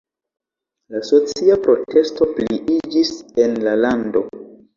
[0.95, 3.13] La socia protesto pliiĝis
[3.45, 4.27] en la lando.